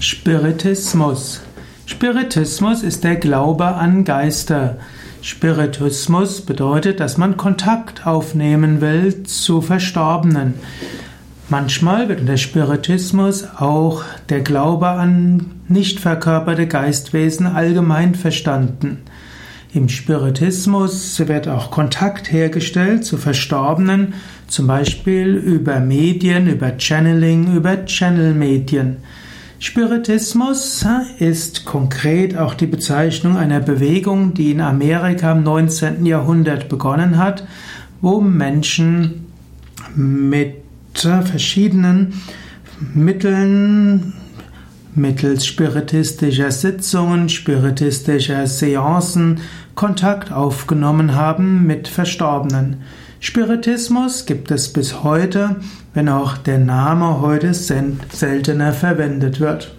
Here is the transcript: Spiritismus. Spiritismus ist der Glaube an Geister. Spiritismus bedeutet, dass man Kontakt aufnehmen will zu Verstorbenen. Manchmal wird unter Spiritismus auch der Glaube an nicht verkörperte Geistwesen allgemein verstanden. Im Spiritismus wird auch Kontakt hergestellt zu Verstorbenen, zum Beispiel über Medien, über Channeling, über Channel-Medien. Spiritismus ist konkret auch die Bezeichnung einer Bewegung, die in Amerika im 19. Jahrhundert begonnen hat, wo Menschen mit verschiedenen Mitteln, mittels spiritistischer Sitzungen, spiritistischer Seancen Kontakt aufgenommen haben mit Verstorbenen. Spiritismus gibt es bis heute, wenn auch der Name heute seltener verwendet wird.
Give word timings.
Spiritismus. 0.00 1.40
Spiritismus 1.84 2.84
ist 2.84 3.02
der 3.02 3.16
Glaube 3.16 3.66
an 3.66 4.04
Geister. 4.04 4.78
Spiritismus 5.22 6.42
bedeutet, 6.42 7.00
dass 7.00 7.18
man 7.18 7.36
Kontakt 7.36 8.06
aufnehmen 8.06 8.80
will 8.80 9.24
zu 9.24 9.60
Verstorbenen. 9.60 10.54
Manchmal 11.48 12.08
wird 12.08 12.20
unter 12.20 12.36
Spiritismus 12.36 13.44
auch 13.56 14.04
der 14.28 14.42
Glaube 14.42 14.86
an 14.86 15.46
nicht 15.66 15.98
verkörperte 15.98 16.68
Geistwesen 16.68 17.46
allgemein 17.46 18.14
verstanden. 18.14 18.98
Im 19.74 19.88
Spiritismus 19.88 21.18
wird 21.26 21.48
auch 21.48 21.72
Kontakt 21.72 22.30
hergestellt 22.30 23.04
zu 23.04 23.16
Verstorbenen, 23.16 24.14
zum 24.46 24.68
Beispiel 24.68 25.34
über 25.34 25.80
Medien, 25.80 26.46
über 26.46 26.78
Channeling, 26.78 27.56
über 27.56 27.84
Channel-Medien. 27.84 28.98
Spiritismus 29.60 30.86
ist 31.18 31.64
konkret 31.64 32.36
auch 32.36 32.54
die 32.54 32.66
Bezeichnung 32.66 33.36
einer 33.36 33.58
Bewegung, 33.58 34.32
die 34.32 34.52
in 34.52 34.60
Amerika 34.60 35.32
im 35.32 35.42
19. 35.42 36.06
Jahrhundert 36.06 36.68
begonnen 36.68 37.18
hat, 37.18 37.44
wo 38.00 38.20
Menschen 38.20 39.26
mit 39.96 40.54
verschiedenen 40.94 42.14
Mitteln, 42.94 44.12
mittels 44.94 45.44
spiritistischer 45.46 46.52
Sitzungen, 46.52 47.28
spiritistischer 47.28 48.46
Seancen 48.46 49.40
Kontakt 49.74 50.32
aufgenommen 50.32 51.16
haben 51.16 51.66
mit 51.66 51.88
Verstorbenen. 51.88 52.82
Spiritismus 53.20 54.26
gibt 54.26 54.50
es 54.50 54.72
bis 54.72 55.02
heute, 55.02 55.56
wenn 55.92 56.08
auch 56.08 56.36
der 56.36 56.58
Name 56.58 57.20
heute 57.20 57.52
seltener 57.52 58.72
verwendet 58.72 59.40
wird. 59.40 59.77